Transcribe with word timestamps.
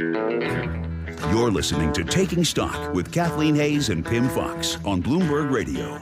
You're 0.00 1.50
listening 1.50 1.92
to 1.92 2.04
Taking 2.04 2.42
Stock 2.42 2.94
with 2.94 3.12
Kathleen 3.12 3.54
Hays 3.54 3.90
and 3.90 4.02
Pimm 4.04 4.30
Fox 4.30 4.78
on 4.86 5.02
Bloomberg 5.02 5.50
Radio. 5.50 6.00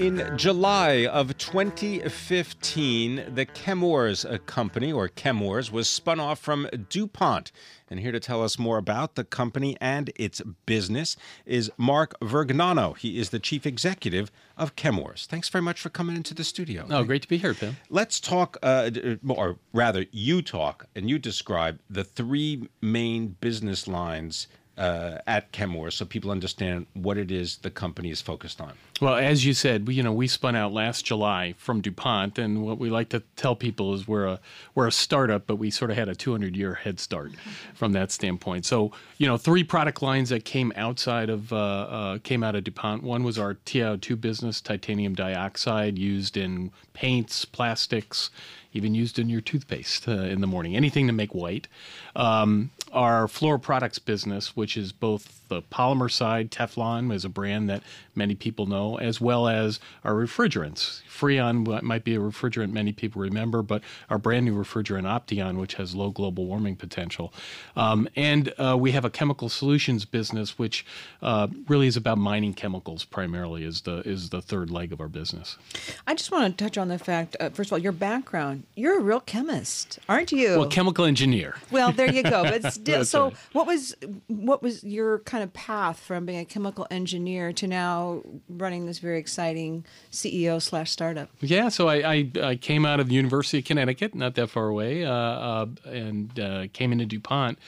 In 0.00 0.32
July 0.34 1.04
of 1.04 1.36
2015, 1.36 3.34
the 3.34 3.44
Chemours 3.44 4.24
company, 4.46 4.90
or 4.90 5.10
Chemours, 5.10 5.70
was 5.70 5.88
spun 5.88 6.18
off 6.18 6.38
from 6.38 6.70
DuPont. 6.88 7.52
And 7.90 8.00
here 8.00 8.10
to 8.10 8.18
tell 8.18 8.42
us 8.42 8.58
more 8.58 8.78
about 8.78 9.14
the 9.14 9.24
company 9.24 9.76
and 9.78 10.10
its 10.16 10.40
business 10.64 11.18
is 11.44 11.70
Mark 11.76 12.18
Vergnano. 12.20 12.96
He 12.96 13.18
is 13.18 13.28
the 13.28 13.38
chief 13.38 13.66
executive 13.66 14.32
of 14.56 14.74
Chemours. 14.74 15.26
Thanks 15.26 15.50
very 15.50 15.60
much 15.60 15.78
for 15.78 15.90
coming 15.90 16.16
into 16.16 16.32
the 16.32 16.44
studio. 16.44 16.86
Oh, 16.88 17.04
great 17.04 17.20
to 17.20 17.28
be 17.28 17.36
here, 17.36 17.52
Pimm. 17.52 17.76
Let's 17.90 18.20
talk, 18.20 18.56
uh, 18.62 18.90
or 19.28 19.58
rather, 19.74 20.06
you 20.12 20.40
talk 20.40 20.86
and 20.96 21.10
you 21.10 21.18
describe 21.18 21.78
the 21.90 22.04
three 22.04 22.70
main 22.80 23.36
business 23.42 23.86
lines 23.86 24.48
uh, 24.80 25.18
at 25.26 25.52
Chemours 25.52 25.92
so 25.92 26.06
people 26.06 26.30
understand 26.30 26.86
what 26.94 27.18
it 27.18 27.30
is 27.30 27.58
the 27.58 27.70
company 27.70 28.10
is 28.10 28.22
focused 28.22 28.60
on. 28.62 28.72
Well, 29.00 29.14
as 29.14 29.44
you 29.44 29.54
said, 29.54 29.86
we, 29.86 29.94
you 29.94 30.02
know, 30.02 30.12
we 30.12 30.26
spun 30.26 30.56
out 30.56 30.72
last 30.72 31.04
July 31.04 31.54
from 31.58 31.80
DuPont, 31.80 32.38
and 32.38 32.62
what 32.62 32.78
we 32.78 32.90
like 32.90 33.10
to 33.10 33.22
tell 33.36 33.54
people 33.54 33.94
is 33.94 34.08
we're 34.08 34.26
a 34.26 34.40
we're 34.74 34.86
a 34.86 34.92
startup, 34.92 35.46
but 35.46 35.56
we 35.56 35.70
sort 35.70 35.90
of 35.90 35.96
had 35.96 36.08
a 36.08 36.14
200 36.14 36.56
year 36.56 36.74
head 36.74 36.98
start 36.98 37.32
from 37.74 37.92
that 37.92 38.10
standpoint. 38.10 38.66
So, 38.66 38.92
you 39.18 39.26
know, 39.26 39.36
three 39.36 39.64
product 39.64 40.02
lines 40.02 40.30
that 40.30 40.44
came 40.44 40.72
outside 40.76 41.30
of 41.30 41.52
uh, 41.52 41.56
uh, 41.56 42.18
came 42.18 42.42
out 42.42 42.54
of 42.54 42.64
DuPont. 42.64 43.02
One 43.02 43.22
was 43.22 43.38
our 43.38 43.54
TiO2 43.54 44.20
business, 44.20 44.60
titanium 44.60 45.14
dioxide, 45.14 45.98
used 45.98 46.36
in 46.36 46.70
paints, 46.92 47.46
plastics, 47.46 48.30
even 48.72 48.94
used 48.94 49.18
in 49.18 49.28
your 49.28 49.40
toothpaste 49.40 50.08
uh, 50.08 50.12
in 50.12 50.40
the 50.40 50.46
morning, 50.46 50.76
anything 50.76 51.06
to 51.06 51.12
make 51.12 51.34
white. 51.34 51.68
Um, 52.14 52.70
our 52.92 53.28
fluoroproducts 53.28 53.98
business, 53.98 54.56
which 54.56 54.76
is 54.76 54.92
both 54.92 55.40
the 55.48 55.60
polymer 55.62 56.10
side, 56.10 56.50
Teflon 56.50 57.12
is 57.12 57.24
a 57.24 57.28
brand 57.28 57.68
that 57.68 57.82
many 58.14 58.34
people 58.34 58.66
know, 58.66 58.98
as 58.98 59.20
well 59.20 59.48
as 59.48 59.80
our 60.04 60.12
refrigerants. 60.12 61.02
Freon 61.08 61.82
might 61.82 62.04
be 62.04 62.14
a 62.14 62.18
refrigerant 62.18 62.72
many 62.72 62.92
people 62.92 63.20
remember, 63.20 63.60
but 63.60 63.82
our 64.08 64.16
brand 64.16 64.46
new 64.46 64.54
refrigerant 64.54 65.02
Opteon, 65.02 65.58
which 65.58 65.74
has 65.74 65.94
low 65.94 66.10
global 66.10 66.46
warming 66.46 66.76
potential. 66.76 67.32
Um, 67.76 68.08
and 68.16 68.54
uh, 68.58 68.76
we 68.78 68.92
have 68.92 69.04
a 69.04 69.10
chemical 69.10 69.48
solutions 69.48 70.04
business, 70.04 70.58
which 70.58 70.86
uh, 71.20 71.48
really 71.68 71.88
is 71.88 71.96
about 71.96 72.16
mining 72.16 72.54
chemicals 72.54 73.04
primarily, 73.04 73.64
is 73.64 73.82
the 73.82 73.98
is 74.08 74.30
the 74.30 74.40
third 74.40 74.70
leg 74.70 74.92
of 74.92 75.00
our 75.00 75.08
business. 75.08 75.58
I 76.06 76.14
just 76.14 76.30
want 76.30 76.56
to 76.56 76.64
touch 76.64 76.78
on 76.78 76.88
the 76.88 76.98
fact, 76.98 77.36
uh, 77.40 77.50
first 77.50 77.68
of 77.68 77.74
all, 77.74 77.78
your 77.78 77.92
background. 77.92 78.64
You're 78.76 78.98
a 78.98 79.02
real 79.02 79.20
chemist, 79.20 79.98
aren't 80.08 80.32
you? 80.32 80.58
Well, 80.58 80.68
chemical 80.68 81.04
engineer. 81.04 81.56
Well, 81.70 81.92
there 81.92 82.10
you 82.10 82.22
go. 82.22 82.44
But 82.44 82.79
still, 82.82 83.04
so 83.04 83.24
right. 83.24 83.36
what 83.52 83.66
was 83.66 83.94
what 84.26 84.62
was 84.62 84.84
your 84.84 85.20
kind 85.20 85.42
of 85.42 85.52
path 85.52 86.00
from 86.00 86.26
being 86.26 86.40
a 86.40 86.44
chemical 86.44 86.86
engineer 86.90 87.52
to 87.54 87.66
now 87.66 88.22
running 88.48 88.86
this 88.86 88.98
very 88.98 89.18
exciting 89.18 89.84
CEO 90.10 90.60
slash 90.60 90.90
startup? 90.90 91.28
Yeah, 91.40 91.68
so 91.68 91.88
I, 91.88 92.12
I, 92.12 92.30
I, 92.42 92.56
came 92.56 92.84
out 92.84 93.00
of 93.00 93.08
the 93.08 93.14
University 93.14 93.58
of 93.58 93.64
Connecticut, 93.64 94.14
not 94.14 94.34
that 94.34 94.48
far 94.48 94.68
away, 94.68 95.04
uh, 95.04 95.12
uh, 95.12 95.66
and 95.84 96.38
uh, 96.38 96.66
came 96.72 96.92
into 96.92 97.06
DuPont 97.06 97.58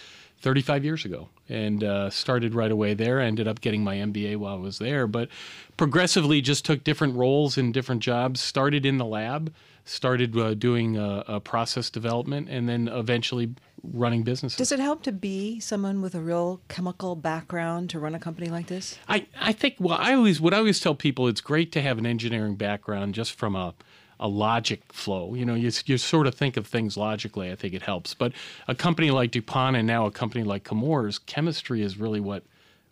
35 0.43 0.85
years 0.85 1.05
ago 1.05 1.29
and 1.49 1.85
uh, 1.85 2.11
started 2.11 2.55
right 2.55 2.71
away 2.71 2.95
there. 2.95 3.21
I 3.21 3.25
ended 3.25 3.49
up 3.49 3.61
getting 3.61 3.83
my 3.83 3.97
MBA 3.97 4.37
while 4.37 4.57
I 4.57 4.59
was 4.59 4.79
there, 4.79 5.07
but 5.07 5.29
progressively 5.77 6.41
just 6.41 6.65
took 6.65 6.85
different 6.85 7.17
roles 7.17 7.57
in 7.57 7.73
different 7.73 8.03
jobs. 8.03 8.41
Started 8.41 8.85
in 8.85 8.99
the 8.99 9.05
lab, 9.07 9.53
started 9.85 10.37
uh, 10.37 10.55
doing 10.55 10.99
uh, 10.99 11.41
process 11.41 11.91
development, 11.91 12.49
and 12.51 12.69
then 12.69 12.89
eventually 12.89 13.55
running 13.83 14.23
businesses. 14.23 14.57
Does 14.57 14.73
it 14.73 14.79
help 14.79 15.03
to 15.03 15.13
be 15.13 15.59
someone 15.61 16.03
with 16.03 16.15
a 16.15 16.21
real 16.21 16.61
chemical 16.69 17.17
background 17.17 17.91
to 17.91 17.99
run 17.99 18.15
a 18.15 18.19
company 18.21 18.49
like 18.49 18.67
this? 18.67 18.99
I, 19.09 19.27
I 19.41 19.53
think 19.53 19.77
well 19.79 19.99
I 19.99 20.15
always 20.15 20.41
what 20.41 20.55
I 20.55 20.59
always 20.59 20.81
tell 20.81 20.95
people 20.95 21.29
it's 21.29 21.41
great 21.41 21.73
to 21.73 21.83
have 21.83 21.99
an 21.99 22.07
engineering 22.07 22.55
background 22.55 23.15
just 23.15 23.33
from 23.33 23.57
a 23.57 23.75
a 24.23 24.29
logic 24.29 24.81
flow. 24.93 25.35
You 25.35 25.45
know, 25.45 25.55
you, 25.55 25.71
you 25.85 25.99
sort 25.99 26.27
of 26.27 26.35
think 26.35 26.57
of 26.57 26.67
things 26.67 26.97
logically. 26.97 27.51
I 27.51 27.57
think 27.57 27.75
it 27.75 27.83
helps. 27.83 28.15
But 28.15 28.33
a 28.69 28.75
company 28.75 29.11
like 29.11 29.33
DuPont 29.33 29.77
and 29.77 29.87
now 29.87 30.07
a 30.07 30.11
company 30.11 30.45
like 30.45 30.65
Chemours, 30.65 31.19
chemistry 31.27 31.83
is 31.83 31.99
really 31.99 32.21
what 32.21 32.45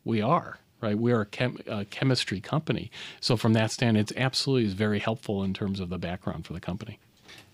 we 0.05 0.21
are 0.21 0.59
right? 0.83 0.99
We 0.99 1.13
are 1.13 1.21
a, 1.21 1.27
chem- 1.27 1.59
a, 1.67 1.85
chemistry 1.85 2.41
company. 2.41 2.91
So 3.21 3.37
from 3.37 3.53
that 3.53 3.71
stand, 3.71 3.99
it's 3.99 4.15
absolutely 4.17 4.67
is 4.67 4.73
very 4.73 4.99
helpful 4.99 5.43
in 5.43 5.53
terms 5.53 5.79
of 5.79 5.91
the 5.91 5.99
background 5.99 6.47
for 6.47 6.55
the 6.55 6.61
company. 6.61 6.99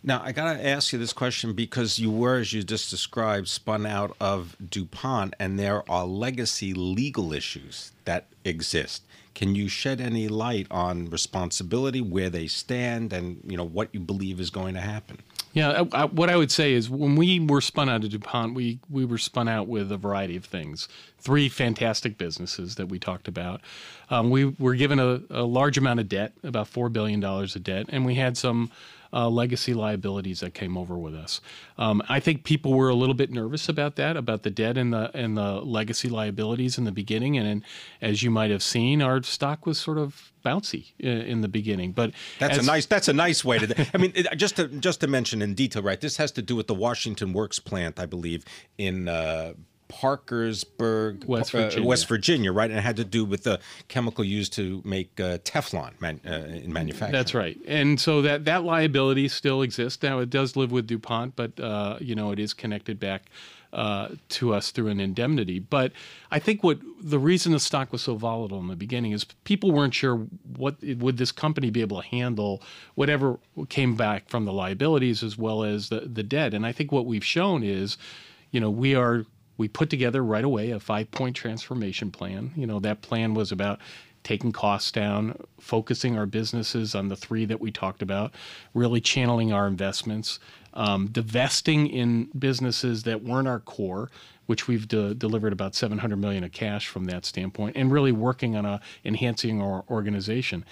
Now, 0.02 0.22
I 0.22 0.30
got 0.30 0.52
to 0.54 0.64
ask 0.64 0.92
you 0.92 1.00
this 1.00 1.12
question 1.12 1.52
because 1.52 1.98
you 1.98 2.12
were, 2.12 2.36
as 2.36 2.52
you 2.52 2.62
just 2.62 2.90
described, 2.90 3.48
spun 3.48 3.84
out 3.84 4.16
of 4.20 4.56
DuPont, 4.70 5.34
and 5.40 5.58
there 5.58 5.88
are 5.90 6.04
legacy 6.06 6.72
legal 6.74 7.32
issues 7.32 7.90
that 8.04 8.26
exist. 8.44 9.02
Can 9.34 9.54
you 9.54 9.68
shed 9.68 10.00
any 10.00 10.28
light 10.28 10.66
on 10.70 11.10
responsibility, 11.10 12.00
where 12.00 12.30
they 12.30 12.46
stand, 12.46 13.12
and 13.12 13.40
you 13.46 13.56
know 13.56 13.64
what 13.64 13.88
you 13.92 14.00
believe 14.00 14.40
is 14.40 14.48
going 14.48 14.74
to 14.74 14.80
happen? 14.80 15.18
Yeah, 15.52 15.84
I, 15.92 16.02
I, 16.02 16.04
what 16.04 16.30
I 16.30 16.36
would 16.36 16.52
say 16.52 16.72
is 16.72 16.88
when 16.88 17.16
we 17.16 17.40
were 17.40 17.60
spun 17.60 17.88
out 17.88 18.04
of 18.04 18.10
DuPont, 18.10 18.54
we 18.54 18.78
we 18.88 19.04
were 19.04 19.18
spun 19.18 19.48
out 19.48 19.66
with 19.66 19.90
a 19.90 19.96
variety 19.96 20.36
of 20.36 20.44
things. 20.44 20.88
Three 21.18 21.48
fantastic 21.48 22.16
businesses 22.16 22.76
that 22.76 22.86
we 22.88 22.98
talked 22.98 23.26
about. 23.26 23.60
Um, 24.08 24.30
we 24.30 24.44
were 24.44 24.74
given 24.74 25.00
a, 25.00 25.20
a 25.30 25.42
large 25.42 25.76
amount 25.76 26.00
of 26.00 26.08
debt, 26.08 26.32
about 26.44 26.68
four 26.68 26.88
billion 26.88 27.20
dollars 27.20 27.56
of 27.56 27.64
debt, 27.64 27.86
and 27.88 28.06
we 28.06 28.14
had 28.14 28.38
some 28.38 28.70
uh, 29.16 29.30
legacy 29.30 29.72
liabilities 29.72 30.40
that 30.40 30.52
came 30.52 30.76
over 30.76 30.96
with 30.98 31.14
us. 31.14 31.40
Um, 31.78 32.02
I 32.08 32.20
think 32.20 32.44
people 32.44 32.74
were 32.74 32.90
a 32.90 32.94
little 32.94 33.14
bit 33.14 33.30
nervous 33.30 33.68
about 33.68 33.96
that, 33.96 34.16
about 34.16 34.42
the 34.42 34.50
debt 34.50 34.76
and 34.76 34.92
the 34.92 35.10
and 35.16 35.36
the 35.36 35.60
legacy 35.62 36.08
liabilities 36.08 36.76
in 36.76 36.84
the 36.84 36.92
beginning. 36.92 37.38
And, 37.38 37.48
and 37.48 37.64
as 38.02 38.22
you 38.22 38.30
might 38.30 38.50
have 38.50 38.62
seen, 38.62 39.00
our 39.00 39.22
stock 39.22 39.64
was 39.64 39.78
sort 39.78 39.96
of 39.96 40.32
bouncy 40.44 40.92
in, 40.98 41.22
in 41.22 41.40
the 41.40 41.48
beginning. 41.48 41.92
But 41.92 42.12
that's 42.38 42.58
as, 42.58 42.64
a 42.64 42.70
nice 42.70 42.86
that's 42.86 43.08
a 43.08 43.14
nice 43.14 43.42
way 43.44 43.58
to. 43.58 43.86
I 43.94 43.98
mean, 43.98 44.12
just 44.36 44.56
to 44.56 44.68
just 44.68 45.00
to 45.00 45.06
mention 45.06 45.40
in 45.40 45.54
detail, 45.54 45.82
right? 45.82 46.00
This 46.00 46.18
has 46.18 46.30
to 46.32 46.42
do 46.42 46.54
with 46.54 46.66
the 46.66 46.74
Washington 46.74 47.32
Works 47.32 47.58
plant, 47.58 47.98
I 47.98 48.06
believe, 48.06 48.44
in. 48.76 49.08
Uh, 49.08 49.54
Parkersburg, 49.88 51.24
West 51.26 51.52
Virginia. 51.52 51.84
Uh, 51.84 51.88
West 51.88 52.08
Virginia, 52.08 52.52
right? 52.52 52.70
And 52.70 52.78
it 52.78 52.82
had 52.82 52.96
to 52.96 53.04
do 53.04 53.24
with 53.24 53.44
the 53.44 53.60
chemical 53.88 54.24
used 54.24 54.52
to 54.54 54.82
make 54.84 55.18
uh, 55.20 55.38
Teflon 55.38 56.00
man, 56.00 56.20
uh, 56.26 56.30
in 56.30 56.72
manufacturing. 56.72 57.12
That's 57.12 57.34
right. 57.34 57.58
And 57.66 58.00
so 58.00 58.22
that 58.22 58.44
that 58.44 58.64
liability 58.64 59.28
still 59.28 59.62
exists. 59.62 60.02
Now 60.02 60.18
it 60.18 60.30
does 60.30 60.56
live 60.56 60.72
with 60.72 60.86
DuPont, 60.86 61.36
but 61.36 61.58
uh, 61.60 61.98
you 62.00 62.14
know 62.14 62.30
it 62.32 62.38
is 62.38 62.52
connected 62.54 62.98
back 62.98 63.30
uh, 63.72 64.08
to 64.30 64.54
us 64.54 64.70
through 64.70 64.88
an 64.88 65.00
indemnity. 65.00 65.58
But 65.58 65.92
I 66.30 66.38
think 66.38 66.64
what 66.64 66.78
the 67.00 67.18
reason 67.18 67.52
the 67.52 67.60
stock 67.60 67.92
was 67.92 68.02
so 68.02 68.16
volatile 68.16 68.58
in 68.60 68.68
the 68.68 68.76
beginning 68.76 69.12
is 69.12 69.24
people 69.44 69.70
weren't 69.70 69.94
sure 69.94 70.26
what 70.56 70.76
would 70.82 71.18
this 71.18 71.32
company 71.32 71.70
be 71.70 71.80
able 71.80 72.00
to 72.00 72.08
handle 72.08 72.62
whatever 72.94 73.38
came 73.68 73.94
back 73.94 74.28
from 74.28 74.44
the 74.44 74.52
liabilities 74.52 75.22
as 75.22 75.36
well 75.36 75.62
as 75.62 75.88
the 75.90 76.00
the 76.00 76.22
debt. 76.22 76.54
And 76.54 76.64
I 76.66 76.72
think 76.72 76.90
what 76.90 77.06
we've 77.06 77.24
shown 77.24 77.62
is, 77.62 77.98
you 78.50 78.60
know, 78.60 78.70
we 78.70 78.94
are 78.94 79.26
we 79.56 79.68
put 79.68 79.90
together 79.90 80.22
right 80.22 80.44
away 80.44 80.70
a 80.70 80.80
five 80.80 81.10
point 81.10 81.36
transformation 81.36 82.10
plan. 82.10 82.52
You 82.56 82.66
know, 82.66 82.80
that 82.80 83.02
plan 83.02 83.34
was 83.34 83.52
about 83.52 83.80
taking 84.26 84.50
costs 84.50 84.90
down, 84.90 85.36
focusing 85.60 86.18
our 86.18 86.26
businesses 86.26 86.96
on 86.96 87.08
the 87.08 87.14
three 87.14 87.44
that 87.44 87.60
we 87.60 87.70
talked 87.70 88.02
about, 88.02 88.34
really 88.74 89.00
channeling 89.00 89.52
our 89.52 89.68
investments, 89.68 90.40
um, 90.74 91.06
divesting 91.06 91.86
in 91.86 92.28
businesses 92.36 93.04
that 93.04 93.22
weren't 93.22 93.46
our 93.46 93.60
core, 93.60 94.10
which 94.46 94.66
we've 94.66 94.88
de- 94.88 95.14
delivered 95.14 95.52
about 95.52 95.76
700 95.76 96.16
million 96.16 96.42
of 96.42 96.50
cash 96.50 96.88
from 96.88 97.04
that 97.04 97.24
standpoint, 97.24 97.76
and 97.76 97.92
really 97.92 98.10
working 98.10 98.56
on 98.56 98.66
a, 98.66 98.80
enhancing 99.04 99.62
our 99.62 99.84
organization. 99.88 100.64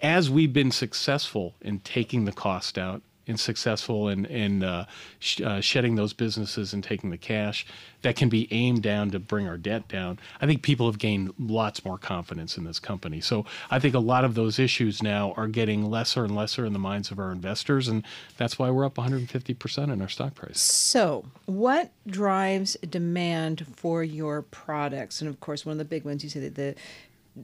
As 0.00 0.28
we've 0.28 0.52
been 0.52 0.72
successful 0.72 1.54
in 1.62 1.78
taking 1.80 2.24
the 2.24 2.32
cost 2.32 2.76
out 2.76 3.02
and 3.26 3.38
successful 3.38 4.08
in, 4.08 4.24
in 4.26 4.62
uh, 4.62 4.86
sh- 5.18 5.40
uh, 5.40 5.60
shedding 5.60 5.96
those 5.96 6.12
businesses 6.12 6.72
and 6.72 6.82
taking 6.84 7.10
the 7.10 7.18
cash 7.18 7.66
that 8.02 8.14
can 8.14 8.28
be 8.28 8.46
aimed 8.52 8.82
down 8.82 9.10
to 9.10 9.18
bring 9.18 9.48
our 9.48 9.56
debt 9.56 9.88
down, 9.88 10.18
I 10.40 10.46
think 10.46 10.62
people 10.62 10.86
have 10.86 10.98
gained 10.98 11.34
lots 11.38 11.84
more 11.84 11.98
confidence 11.98 12.56
in 12.56 12.64
this 12.64 12.78
company. 12.78 13.20
So 13.20 13.44
I 13.70 13.78
think 13.80 13.94
a 13.94 14.00
lot 14.00 14.24
of 14.24 14.34
those 14.34 14.58
issues 14.58 15.02
now 15.02 15.32
are 15.36 15.48
getting 15.48 15.90
lesser 15.90 16.24
and 16.24 16.36
lesser 16.36 16.64
in 16.64 16.72
the 16.72 16.78
minds 16.78 17.10
of 17.10 17.18
our 17.18 17.32
investors, 17.32 17.88
and 17.88 18.04
that's 18.36 18.58
why 18.58 18.70
we're 18.70 18.84
up 18.84 18.94
150% 18.94 19.92
in 19.92 20.00
our 20.02 20.08
stock 20.08 20.34
price. 20.34 20.60
So, 20.60 21.24
what 21.46 21.90
drives 22.06 22.76
demand 22.88 23.66
for 23.74 24.04
your 24.04 24.42
products? 24.42 25.20
And 25.20 25.28
of 25.28 25.40
course, 25.40 25.66
one 25.66 25.72
of 25.72 25.78
the 25.78 25.84
big 25.84 26.04
ones 26.04 26.22
you 26.22 26.30
say 26.30 26.40
that 26.40 26.54
the 26.54 26.74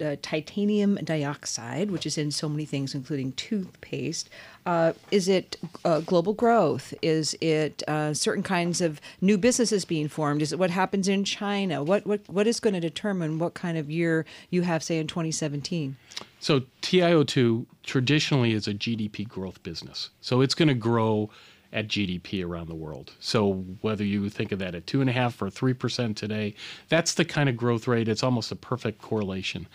uh, 0.00 0.16
titanium 0.22 0.96
dioxide, 0.96 1.90
which 1.90 2.06
is 2.06 2.16
in 2.16 2.30
so 2.30 2.48
many 2.48 2.64
things, 2.64 2.94
including 2.94 3.32
toothpaste. 3.32 4.30
Uh, 4.64 4.92
is 5.10 5.28
it 5.28 5.56
uh, 5.84 6.00
global 6.00 6.32
growth? 6.32 6.94
Is 7.02 7.36
it 7.40 7.82
uh, 7.88 8.14
certain 8.14 8.42
kinds 8.42 8.80
of 8.80 9.00
new 9.20 9.36
businesses 9.36 9.84
being 9.84 10.08
formed? 10.08 10.42
Is 10.42 10.52
it 10.52 10.58
what 10.58 10.70
happens 10.70 11.08
in 11.08 11.24
China? 11.24 11.82
What 11.82 12.06
what 12.06 12.20
what 12.28 12.46
is 12.46 12.60
going 12.60 12.74
to 12.74 12.80
determine 12.80 13.38
what 13.38 13.54
kind 13.54 13.76
of 13.76 13.90
year 13.90 14.24
you 14.50 14.62
have, 14.62 14.82
say, 14.82 14.98
in 14.98 15.06
2017? 15.06 15.96
So 16.40 16.62
TiO2 16.82 17.66
traditionally 17.82 18.52
is 18.52 18.66
a 18.66 18.74
GDP 18.74 19.28
growth 19.28 19.62
business. 19.62 20.10
So 20.20 20.40
it's 20.40 20.54
going 20.54 20.68
to 20.68 20.74
grow 20.74 21.30
at 21.72 21.88
GDP 21.88 22.44
around 22.44 22.68
the 22.68 22.74
world. 22.74 23.12
So 23.18 23.64
whether 23.80 24.04
you 24.04 24.28
think 24.28 24.52
of 24.52 24.58
that 24.58 24.74
at 24.74 24.86
two 24.86 25.00
and 25.00 25.08
a 25.08 25.12
half 25.12 25.40
or 25.40 25.50
three 25.50 25.72
percent 25.72 26.16
today, 26.16 26.54
that's 26.88 27.14
the 27.14 27.24
kind 27.24 27.48
of 27.48 27.56
growth 27.56 27.86
rate. 27.86 28.08
It's 28.08 28.22
almost 28.22 28.52
a 28.52 28.56
perfect 28.56 29.00
correlation. 29.00 29.66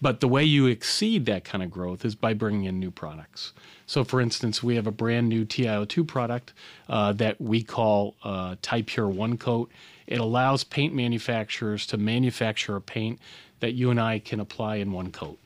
But 0.00 0.20
the 0.20 0.28
way 0.28 0.44
you 0.44 0.66
exceed 0.66 1.26
that 1.26 1.44
kind 1.44 1.62
of 1.62 1.70
growth 1.70 2.04
is 2.04 2.14
by 2.14 2.34
bringing 2.34 2.64
in 2.64 2.78
new 2.78 2.90
products. 2.90 3.52
So, 3.86 4.04
for 4.04 4.20
instance, 4.20 4.62
we 4.62 4.76
have 4.76 4.86
a 4.86 4.92
brand 4.92 5.28
new 5.28 5.44
TiO2 5.44 6.06
product 6.06 6.52
uh, 6.88 7.12
that 7.14 7.40
we 7.40 7.62
call 7.62 8.16
uh, 8.24 8.56
Ti-Pure 8.60 9.08
One 9.08 9.38
Coat. 9.38 9.70
It 10.06 10.20
allows 10.20 10.64
paint 10.64 10.94
manufacturers 10.94 11.86
to 11.86 11.96
manufacture 11.96 12.76
a 12.76 12.80
paint 12.80 13.18
that 13.60 13.72
you 13.72 13.90
and 13.90 14.00
I 14.00 14.18
can 14.18 14.40
apply 14.40 14.76
in 14.76 14.92
one 14.92 15.10
coat. 15.10 15.38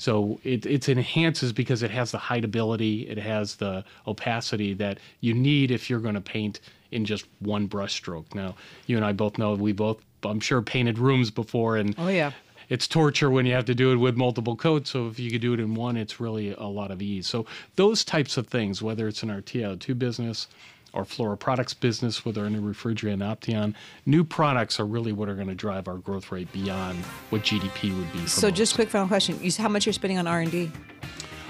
So 0.00 0.40
it, 0.44 0.64
it 0.64 0.88
enhances 0.88 1.52
because 1.52 1.82
it 1.82 1.90
has 1.90 2.10
the 2.10 2.16
hideability, 2.16 3.06
it 3.10 3.18
has 3.18 3.56
the 3.56 3.84
opacity 4.06 4.72
that 4.74 4.96
you 5.20 5.34
need 5.34 5.70
if 5.70 5.90
you're 5.90 6.00
going 6.00 6.14
to 6.14 6.22
paint 6.22 6.60
in 6.90 7.04
just 7.04 7.26
one 7.40 7.66
brush 7.66 7.92
stroke. 7.92 8.34
Now, 8.34 8.54
you 8.86 8.96
and 8.96 9.04
I 9.04 9.12
both 9.12 9.36
know 9.36 9.52
we 9.52 9.72
both, 9.72 9.98
I'm 10.24 10.40
sure, 10.40 10.62
painted 10.62 10.98
rooms 10.98 11.30
before, 11.30 11.76
and 11.76 11.94
Oh, 11.98 12.08
yeah. 12.08 12.32
it's 12.70 12.88
torture 12.88 13.28
when 13.28 13.44
you 13.44 13.52
have 13.52 13.66
to 13.66 13.74
do 13.74 13.92
it 13.92 13.96
with 13.96 14.16
multiple 14.16 14.56
coats. 14.56 14.88
So 14.90 15.06
if 15.08 15.18
you 15.18 15.30
could 15.30 15.42
do 15.42 15.52
it 15.52 15.60
in 15.60 15.74
one, 15.74 15.98
it's 15.98 16.18
really 16.18 16.52
a 16.54 16.64
lot 16.64 16.90
of 16.90 17.02
ease. 17.02 17.26
So 17.26 17.44
those 17.76 18.02
types 18.02 18.38
of 18.38 18.46
things, 18.46 18.80
whether 18.80 19.06
it's 19.06 19.22
an 19.22 19.28
our 19.28 19.42
TiO2 19.42 19.98
business 19.98 20.48
or 20.92 21.04
Fluoroproducts 21.04 21.78
business 21.78 22.24
with 22.24 22.36
our 22.38 22.48
new 22.50 22.60
refrigerant 22.60 23.18
Opteon, 23.18 23.74
new 24.06 24.24
products 24.24 24.78
are 24.80 24.86
really 24.86 25.12
what 25.12 25.28
are 25.28 25.34
going 25.34 25.48
to 25.48 25.54
drive 25.54 25.88
our 25.88 25.96
growth 25.98 26.30
rate 26.32 26.50
beyond 26.52 26.98
what 27.30 27.42
GDP 27.42 27.96
would 27.96 28.12
be. 28.12 28.26
So, 28.26 28.50
just 28.50 28.72
most. 28.72 28.76
quick 28.76 28.88
final 28.90 29.08
question: 29.08 29.38
you, 29.42 29.50
How 29.58 29.68
much 29.68 29.86
you're 29.86 29.92
spending 29.92 30.18
on 30.18 30.26
R 30.26 30.40
and 30.40 30.50
D? 30.50 30.70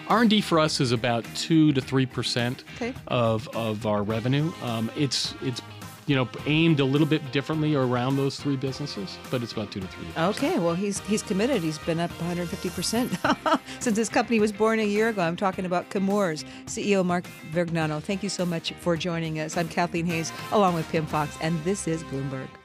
R&D 0.08 0.40
for 0.40 0.58
us 0.58 0.80
is 0.80 0.90
about 0.90 1.24
two 1.36 1.72
to 1.72 1.80
three 1.80 2.06
percent 2.06 2.64
Okay. 2.76 2.92
of 3.06 3.46
of 3.54 3.86
our 3.86 4.02
revenue. 4.02 4.52
Um, 4.62 4.90
it's 4.96 5.34
it's 5.42 5.62
you 6.06 6.16
know 6.16 6.28
aimed 6.46 6.80
a 6.80 6.84
little 6.84 7.06
bit 7.06 7.32
differently 7.32 7.74
around 7.74 8.16
those 8.16 8.38
three 8.38 8.56
businesses, 8.56 9.18
but 9.30 9.42
it's 9.42 9.52
about 9.52 9.70
two 9.70 9.80
to 9.80 9.86
three. 9.86 10.06
Okay, 10.16 10.58
well, 10.58 10.74
he's 10.74 11.00
he's 11.00 11.22
committed. 11.22 11.62
He's 11.62 11.78
been 11.78 12.00
up 12.00 12.10
150 12.12 12.70
percent 12.70 13.12
since 13.80 13.96
his 13.96 14.08
company 14.08 14.40
was 14.40 14.52
born 14.52 14.80
a 14.80 14.86
year 14.86 15.08
ago. 15.08 15.22
I'm 15.22 15.36
talking 15.36 15.64
about 15.64 15.90
Chemours 15.90 16.44
CEO 16.66 17.04
Mark 17.04 17.24
Vergnano. 17.52 18.02
Thank 18.02 18.22
you 18.22 18.28
so 18.28 18.44
much 18.44 18.72
for 18.80 18.96
joining 18.96 19.40
us. 19.40 19.56
I'm 19.56 19.68
Kathleen 19.68 20.06
Hays, 20.06 20.32
along 20.52 20.74
with 20.74 20.88
Pimm 20.90 21.06
Fox, 21.06 21.36
and 21.40 21.62
this 21.64 21.88
is 21.88 22.02
Bloomberg. 22.04 22.59